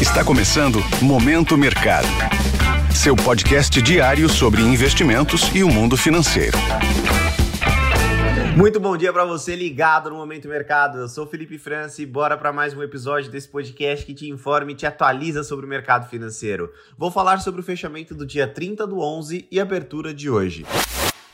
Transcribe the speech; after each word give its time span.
Está 0.00 0.24
começando 0.24 0.78
Momento 1.02 1.58
Mercado. 1.58 2.06
Seu 2.94 3.16
podcast 3.16 3.82
diário 3.82 4.28
sobre 4.28 4.62
investimentos 4.62 5.52
e 5.52 5.64
o 5.64 5.68
mundo 5.68 5.96
financeiro. 5.96 6.56
Muito 8.56 8.78
bom 8.78 8.96
dia 8.96 9.12
para 9.12 9.24
você 9.24 9.56
ligado 9.56 10.08
no 10.08 10.14
Momento 10.14 10.46
Mercado. 10.46 10.98
Eu 10.98 11.08
sou 11.08 11.26
Felipe 11.26 11.58
França 11.58 12.00
e 12.00 12.06
bora 12.06 12.36
para 12.36 12.52
mais 12.52 12.74
um 12.74 12.82
episódio 12.84 13.28
desse 13.28 13.48
podcast 13.48 14.06
que 14.06 14.14
te 14.14 14.30
informa 14.30 14.70
e 14.70 14.76
te 14.76 14.86
atualiza 14.86 15.42
sobre 15.42 15.66
o 15.66 15.68
mercado 15.68 16.08
financeiro. 16.08 16.72
Vou 16.96 17.10
falar 17.10 17.40
sobre 17.40 17.60
o 17.60 17.64
fechamento 17.64 18.14
do 18.14 18.24
dia 18.24 18.46
30 18.46 18.86
do 18.86 19.00
11 19.00 19.48
e 19.50 19.58
abertura 19.58 20.14
de 20.14 20.30
hoje. 20.30 20.64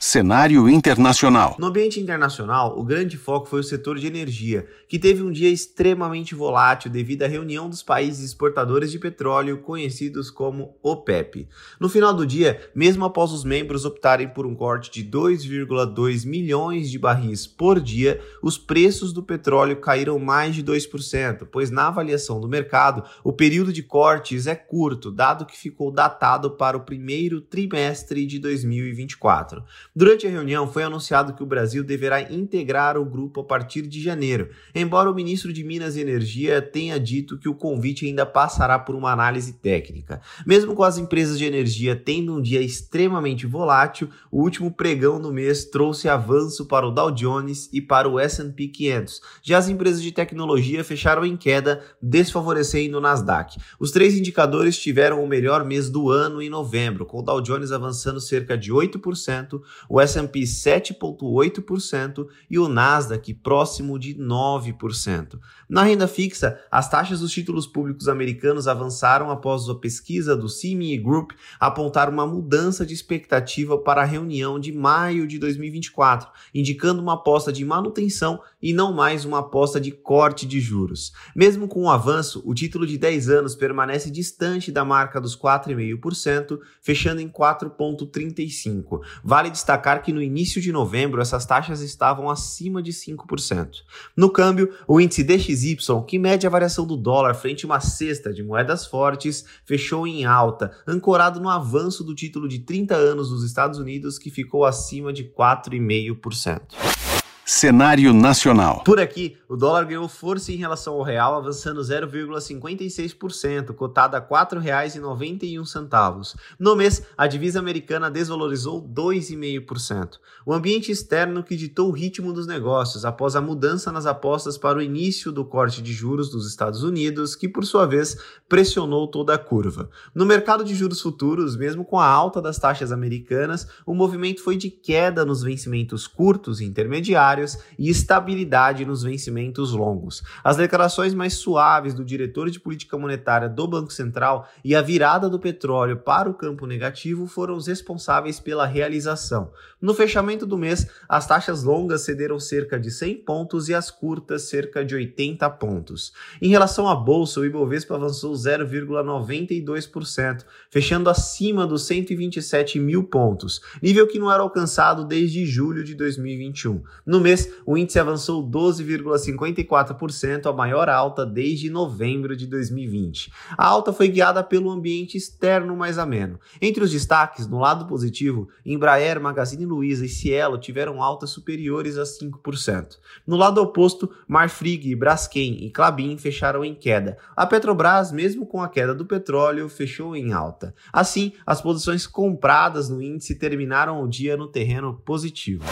Cenário 0.06 0.68
internacional. 0.68 1.56
No 1.58 1.68
ambiente 1.68 1.98
internacional, 1.98 2.78
o 2.78 2.84
grande 2.84 3.16
foco 3.16 3.48
foi 3.48 3.60
o 3.60 3.64
setor 3.64 3.98
de 3.98 4.06
energia, 4.06 4.66
que 4.86 4.98
teve 4.98 5.22
um 5.22 5.32
dia 5.32 5.48
extremamente 5.48 6.34
volátil 6.34 6.90
devido 6.90 7.22
à 7.22 7.26
reunião 7.26 7.70
dos 7.70 7.82
países 7.82 8.22
exportadores 8.22 8.92
de 8.92 8.98
petróleo, 8.98 9.62
conhecidos 9.62 10.30
como 10.30 10.76
OPEP. 10.82 11.48
No 11.80 11.88
final 11.88 12.12
do 12.12 12.26
dia, 12.26 12.60
mesmo 12.74 13.06
após 13.06 13.32
os 13.32 13.44
membros 13.44 13.86
optarem 13.86 14.28
por 14.28 14.44
um 14.44 14.54
corte 14.54 14.90
de 14.90 15.10
2,2 15.10 16.26
milhões 16.26 16.90
de 16.90 16.98
barris 16.98 17.46
por 17.46 17.80
dia, 17.80 18.20
os 18.42 18.58
preços 18.58 19.10
do 19.10 19.22
petróleo 19.22 19.80
caíram 19.80 20.18
mais 20.18 20.54
de 20.54 20.62
2%, 20.62 21.48
pois 21.50 21.70
na 21.70 21.88
avaliação 21.88 22.38
do 22.38 22.46
mercado, 22.46 23.02
o 23.24 23.32
período 23.32 23.72
de 23.72 23.82
cortes 23.82 24.46
é 24.46 24.54
curto, 24.54 25.10
dado 25.10 25.46
que 25.46 25.56
ficou 25.56 25.90
datado 25.90 26.50
para 26.50 26.76
o 26.76 26.84
primeiro 26.84 27.40
trimestre 27.40 28.26
de 28.26 28.38
2024. 28.38 29.64
Durante 29.96 30.26
a 30.26 30.30
reunião, 30.30 30.66
foi 30.66 30.82
anunciado 30.82 31.34
que 31.34 31.42
o 31.44 31.46
Brasil 31.46 31.84
deverá 31.84 32.20
integrar 32.20 32.98
o 32.98 33.04
grupo 33.04 33.42
a 33.42 33.44
partir 33.44 33.82
de 33.82 34.02
janeiro, 34.02 34.50
embora 34.74 35.08
o 35.08 35.14
ministro 35.14 35.52
de 35.52 35.62
Minas 35.62 35.94
e 35.94 36.00
Energia 36.00 36.60
tenha 36.60 36.98
dito 36.98 37.38
que 37.38 37.48
o 37.48 37.54
convite 37.54 38.04
ainda 38.04 38.26
passará 38.26 38.76
por 38.76 38.96
uma 38.96 39.12
análise 39.12 39.52
técnica. 39.52 40.20
Mesmo 40.44 40.74
com 40.74 40.82
as 40.82 40.98
empresas 40.98 41.38
de 41.38 41.44
energia 41.44 41.94
tendo 41.94 42.34
um 42.34 42.42
dia 42.42 42.60
extremamente 42.60 43.46
volátil, 43.46 44.08
o 44.32 44.42
último 44.42 44.68
pregão 44.72 45.20
do 45.20 45.32
mês 45.32 45.64
trouxe 45.66 46.08
avanço 46.08 46.66
para 46.66 46.88
o 46.88 46.90
Dow 46.90 47.12
Jones 47.12 47.70
e 47.72 47.80
para 47.80 48.08
o 48.08 48.18
S&P 48.18 48.66
500. 48.66 49.20
Já 49.44 49.58
as 49.58 49.68
empresas 49.68 50.02
de 50.02 50.10
tecnologia 50.10 50.82
fecharam 50.82 51.24
em 51.24 51.36
queda, 51.36 51.80
desfavorecendo 52.02 52.98
o 52.98 53.00
Nasdaq. 53.00 53.60
Os 53.78 53.92
três 53.92 54.18
indicadores 54.18 54.76
tiveram 54.76 55.22
o 55.22 55.28
melhor 55.28 55.64
mês 55.64 55.88
do 55.88 56.10
ano 56.10 56.42
em 56.42 56.50
novembro, 56.50 57.06
com 57.06 57.20
o 57.20 57.22
Dow 57.22 57.40
Jones 57.40 57.70
avançando 57.70 58.20
cerca 58.20 58.58
de 58.58 58.72
8%, 58.72 59.60
o 59.88 60.00
S&P 60.00 60.40
7,8% 60.40 62.26
e 62.50 62.58
o 62.58 62.68
Nasdaq 62.68 63.34
próximo 63.34 63.98
de 63.98 64.14
9%. 64.14 65.38
Na 65.68 65.82
renda 65.82 66.08
fixa, 66.08 66.60
as 66.70 66.88
taxas 66.88 67.20
dos 67.20 67.32
títulos 67.32 67.66
públicos 67.66 68.08
americanos 68.08 68.66
avançaram 68.66 69.30
após 69.30 69.68
a 69.68 69.74
pesquisa 69.74 70.36
do 70.36 70.46
CME 70.46 70.98
Group 70.98 71.32
apontar 71.60 72.08
uma 72.08 72.26
mudança 72.26 72.84
de 72.84 72.94
expectativa 72.94 73.78
para 73.78 74.02
a 74.02 74.06
reunião 74.06 74.58
de 74.58 74.72
maio 74.72 75.26
de 75.26 75.38
2024, 75.38 76.28
indicando 76.54 77.02
uma 77.02 77.14
aposta 77.14 77.52
de 77.52 77.64
manutenção 77.64 78.40
e 78.62 78.72
não 78.72 78.92
mais 78.92 79.24
uma 79.24 79.40
aposta 79.40 79.80
de 79.80 79.90
corte 79.90 80.46
de 80.46 80.60
juros. 80.60 81.12
Mesmo 81.34 81.68
com 81.68 81.84
o 81.84 81.90
avanço, 81.90 82.42
o 82.44 82.54
título 82.54 82.86
de 82.86 82.96
10 82.98 83.28
anos 83.28 83.54
permanece 83.54 84.10
distante 84.10 84.72
da 84.72 84.84
marca 84.84 85.20
dos 85.20 85.36
4,5%, 85.36 86.58
fechando 86.80 87.20
em 87.20 87.28
4,35%. 87.28 89.00
Vale 89.22 89.50
destacar 89.50 89.73
que 90.02 90.12
no 90.12 90.22
início 90.22 90.60
de 90.60 90.72
novembro 90.72 91.20
essas 91.20 91.44
taxas 91.46 91.80
estavam 91.80 92.30
acima 92.30 92.82
de 92.82 92.92
5%. 92.92 93.82
No 94.16 94.30
câmbio, 94.30 94.72
o 94.86 95.00
índice 95.00 95.22
DXY, 95.22 95.76
que 96.06 96.18
mede 96.18 96.46
a 96.46 96.50
variação 96.50 96.86
do 96.86 96.96
dólar 96.96 97.34
frente 97.34 97.64
a 97.64 97.68
uma 97.68 97.80
cesta 97.80 98.32
de 98.32 98.42
moedas 98.42 98.86
fortes, 98.86 99.44
fechou 99.64 100.06
em 100.06 100.24
alta, 100.24 100.72
ancorado 100.86 101.40
no 101.40 101.48
avanço 101.48 102.04
do 102.04 102.14
título 102.14 102.48
de 102.48 102.60
30 102.60 102.94
anos 102.94 103.28
dos 103.28 103.44
Estados 103.44 103.78
Unidos, 103.78 104.18
que 104.18 104.30
ficou 104.30 104.64
acima 104.64 105.12
de 105.12 105.24
4,5%. 105.24 107.03
Cenário 107.46 108.14
nacional. 108.14 108.82
Por 108.84 108.98
aqui, 108.98 109.36
o 109.46 109.54
dólar 109.54 109.84
ganhou 109.84 110.08
força 110.08 110.50
em 110.50 110.56
relação 110.56 110.94
ao 110.94 111.02
real, 111.02 111.34
avançando 111.34 111.82
0,56%, 111.82 113.74
cotado 113.74 114.16
a 114.16 114.18
R$ 114.18 114.24
4,91. 114.26 116.36
No 116.58 116.74
mês, 116.74 117.02
a 117.18 117.26
divisa 117.26 117.58
americana 117.58 118.10
desvalorizou 118.10 118.80
2,5%. 118.80 120.12
O 120.46 120.54
ambiente 120.54 120.90
externo 120.90 121.44
que 121.44 121.54
ditou 121.54 121.90
o 121.90 121.92
ritmo 121.92 122.32
dos 122.32 122.46
negócios 122.46 123.04
após 123.04 123.36
a 123.36 123.42
mudança 123.42 123.92
nas 123.92 124.06
apostas 124.06 124.56
para 124.56 124.78
o 124.78 124.82
início 124.82 125.30
do 125.30 125.44
corte 125.44 125.82
de 125.82 125.92
juros 125.92 126.30
dos 126.30 126.48
Estados 126.48 126.82
Unidos, 126.82 127.36
que 127.36 127.46
por 127.46 127.66
sua 127.66 127.84
vez 127.84 128.16
pressionou 128.48 129.06
toda 129.06 129.34
a 129.34 129.38
curva. 129.38 129.90
No 130.14 130.24
mercado 130.24 130.64
de 130.64 130.74
juros 130.74 131.02
futuros, 131.02 131.56
mesmo 131.56 131.84
com 131.84 132.00
a 132.00 132.06
alta 132.06 132.40
das 132.40 132.58
taxas 132.58 132.90
americanas, 132.90 133.68
o 133.84 133.92
movimento 133.92 134.42
foi 134.42 134.56
de 134.56 134.70
queda 134.70 135.26
nos 135.26 135.42
vencimentos 135.42 136.06
curtos 136.06 136.62
e 136.62 136.64
intermediários 136.64 137.33
e 137.78 137.88
estabilidade 137.88 138.84
nos 138.84 139.02
vencimentos 139.02 139.72
longos. 139.72 140.22
As 140.42 140.56
declarações 140.56 141.14
mais 141.14 141.34
suaves 141.34 141.94
do 141.94 142.04
diretor 142.04 142.50
de 142.50 142.60
política 142.60 142.96
monetária 142.96 143.48
do 143.48 143.66
Banco 143.66 143.92
Central 143.92 144.48
e 144.64 144.74
a 144.74 144.82
virada 144.82 145.28
do 145.28 145.38
petróleo 145.38 145.96
para 145.96 146.30
o 146.30 146.34
campo 146.34 146.66
negativo 146.66 147.26
foram 147.26 147.56
os 147.56 147.66
responsáveis 147.66 148.38
pela 148.38 148.66
realização. 148.66 149.50
No 149.80 149.92
fechamento 149.92 150.46
do 150.46 150.56
mês, 150.56 150.86
as 151.08 151.26
taxas 151.26 151.62
longas 151.62 152.02
cederam 152.02 152.40
cerca 152.40 152.80
de 152.80 152.90
100 152.90 153.16
pontos 153.16 153.68
e 153.68 153.74
as 153.74 153.90
curtas 153.90 154.42
cerca 154.42 154.84
de 154.84 154.94
80 154.94 155.48
pontos. 155.50 156.12
Em 156.40 156.48
relação 156.48 156.88
à 156.88 156.94
bolsa, 156.94 157.40
o 157.40 157.44
Ibovespa 157.44 157.94
avançou 157.94 158.32
0,92%, 158.32 160.44
fechando 160.70 161.10
acima 161.10 161.66
dos 161.66 161.86
127 161.86 162.78
mil 162.78 163.04
pontos, 163.04 163.60
nível 163.82 164.06
que 164.06 164.18
não 164.18 164.32
era 164.32 164.42
alcançado 164.42 165.04
desde 165.04 165.44
julho 165.44 165.84
de 165.84 165.94
2021. 165.94 166.82
No 167.04 167.20
mês, 167.24 167.50
o 167.66 167.76
índice 167.76 167.98
avançou 167.98 168.46
12,54%, 168.48 170.46
a 170.46 170.52
maior 170.52 170.88
alta 170.88 171.26
desde 171.26 171.70
novembro 171.70 172.36
de 172.36 172.46
2020. 172.46 173.32
A 173.56 173.66
alta 173.66 173.92
foi 173.92 174.08
guiada 174.08 174.44
pelo 174.44 174.70
ambiente 174.70 175.16
externo 175.16 175.74
mais 175.74 175.98
ameno. 175.98 176.38
Entre 176.60 176.84
os 176.84 176.92
destaques, 176.92 177.46
no 177.48 177.58
lado 177.58 177.86
positivo, 177.86 178.48
Embraer, 178.64 179.20
Magazine 179.20 179.64
Luiza 179.64 180.04
e 180.04 180.08
Cielo 180.08 180.58
tiveram 180.58 181.02
altas 181.02 181.30
superiores 181.30 181.96
a 181.96 182.02
5%. 182.04 182.98
No 183.26 183.36
lado 183.36 183.60
oposto, 183.62 184.10
Marfrig, 184.28 184.94
Braskem 184.94 185.64
e 185.64 185.70
Clabin 185.70 186.18
fecharam 186.18 186.64
em 186.64 186.74
queda. 186.74 187.16
A 187.34 187.46
Petrobras, 187.46 188.12
mesmo 188.12 188.46
com 188.46 188.60
a 188.60 188.68
queda 188.68 188.94
do 188.94 189.06
petróleo, 189.06 189.68
fechou 189.68 190.14
em 190.14 190.32
alta. 190.32 190.74
Assim, 190.92 191.32
as 191.46 191.62
posições 191.62 192.06
compradas 192.06 192.88
no 192.90 193.02
índice 193.02 193.34
terminaram 193.34 194.02
o 194.02 194.08
dia 194.08 194.36
no 194.36 194.46
terreno 194.46 194.94
positivo 195.04 195.64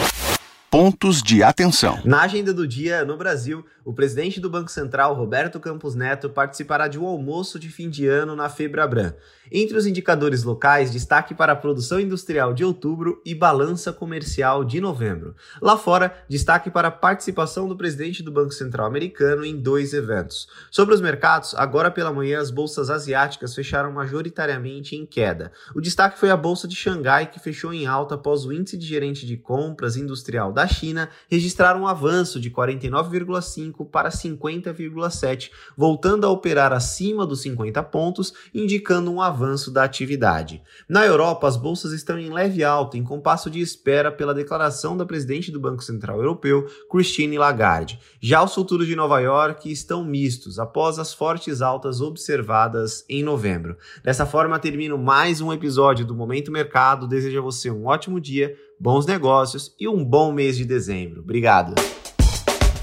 pontos 0.72 1.22
de 1.22 1.42
atenção. 1.42 2.00
Na 2.02 2.22
agenda 2.22 2.50
do 2.50 2.66
dia, 2.66 3.04
no 3.04 3.18
Brasil, 3.18 3.62
o 3.84 3.92
presidente 3.92 4.40
do 4.40 4.48
Banco 4.48 4.70
Central, 4.70 5.14
Roberto 5.14 5.60
Campos 5.60 5.94
Neto, 5.94 6.30
participará 6.30 6.88
de 6.88 6.98
um 6.98 7.04
almoço 7.04 7.58
de 7.58 7.68
fim 7.68 7.90
de 7.90 8.06
ano 8.06 8.34
na 8.34 8.48
Febrabran. 8.48 9.12
Entre 9.50 9.76
os 9.76 9.86
indicadores 9.86 10.44
locais, 10.44 10.90
destaque 10.90 11.34
para 11.34 11.52
a 11.52 11.56
produção 11.56 12.00
industrial 12.00 12.54
de 12.54 12.64
outubro 12.64 13.20
e 13.22 13.34
balança 13.34 13.92
comercial 13.92 14.64
de 14.64 14.80
novembro. 14.80 15.36
Lá 15.60 15.76
fora, 15.76 16.24
destaque 16.26 16.70
para 16.70 16.88
a 16.88 16.92
participação 16.92 17.68
do 17.68 17.76
presidente 17.76 18.22
do 18.22 18.32
Banco 18.32 18.52
Central 18.52 18.86
americano 18.86 19.44
em 19.44 19.54
dois 19.54 19.92
eventos. 19.92 20.48
Sobre 20.70 20.94
os 20.94 21.02
mercados, 21.02 21.54
agora 21.54 21.90
pela 21.90 22.14
manhã 22.14 22.40
as 22.40 22.50
bolsas 22.50 22.88
asiáticas 22.88 23.54
fecharam 23.54 23.92
majoritariamente 23.92 24.96
em 24.96 25.04
queda. 25.04 25.52
O 25.74 25.82
destaque 25.82 26.18
foi 26.18 26.30
a 26.30 26.36
bolsa 26.36 26.66
de 26.66 26.74
Xangai, 26.74 27.26
que 27.26 27.38
fechou 27.38 27.74
em 27.74 27.86
alta 27.86 28.14
após 28.14 28.46
o 28.46 28.52
índice 28.54 28.78
de 28.78 28.86
gerente 28.86 29.26
de 29.26 29.36
compras 29.36 29.98
industrial 29.98 30.50
da 30.50 30.61
China 30.66 31.08
registrar 31.30 31.76
um 31.76 31.86
avanço 31.86 32.40
de 32.40 32.50
49,5 32.50 33.88
para 33.88 34.10
50,7, 34.10 35.50
voltando 35.76 36.26
a 36.26 36.30
operar 36.30 36.72
acima 36.72 37.26
dos 37.26 37.42
50 37.42 37.82
pontos, 37.84 38.32
indicando 38.54 39.10
um 39.12 39.20
avanço 39.20 39.70
da 39.70 39.84
atividade. 39.84 40.62
Na 40.88 41.04
Europa, 41.04 41.46
as 41.46 41.56
bolsas 41.56 41.92
estão 41.92 42.18
em 42.18 42.30
leve 42.30 42.64
alta, 42.64 42.96
em 42.96 43.04
compasso 43.04 43.50
de 43.50 43.60
espera 43.60 44.10
pela 44.10 44.34
declaração 44.34 44.96
da 44.96 45.06
presidente 45.06 45.50
do 45.50 45.60
Banco 45.60 45.82
Central 45.82 46.18
Europeu, 46.18 46.66
Christine 46.90 47.38
Lagarde. 47.38 47.98
Já 48.20 48.42
os 48.42 48.54
futuros 48.54 48.86
de 48.86 48.96
Nova 48.96 49.20
York 49.20 49.70
estão 49.70 50.04
mistos, 50.04 50.58
após 50.58 50.98
as 50.98 51.12
fortes 51.12 51.62
altas 51.62 52.00
observadas 52.00 53.04
em 53.08 53.22
novembro. 53.22 53.76
Dessa 54.02 54.26
forma, 54.26 54.58
termino 54.58 54.98
mais 54.98 55.40
um 55.40 55.52
episódio 55.52 56.04
do 56.04 56.14
Momento 56.14 56.50
Mercado. 56.50 57.06
Desejo 57.06 57.38
a 57.38 57.42
você 57.42 57.70
um 57.70 57.86
ótimo 57.86 58.20
dia, 58.20 58.56
bons 58.80 59.06
negócios 59.06 59.74
e 59.78 59.88
um 59.88 60.04
bom 60.04 60.32
mês 60.32 60.56
de 60.56 60.64
dezembro. 60.64 61.20
Obrigado. 61.20 61.74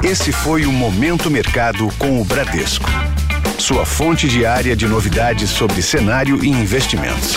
Esse 0.04 0.32
foi 0.32 0.66
o 0.66 0.72
Momento 0.72 1.30
Mercado 1.30 1.90
com 1.98 2.22
o 2.22 2.26
Bradesco 2.26 2.90
sua 3.60 3.86
fonte 3.86 4.28
diária 4.28 4.76
de 4.76 4.88
novidades 4.88 5.50
sobre 5.50 5.82
cenário 5.82 6.44
e 6.44 6.48
investimentos. 6.48 7.36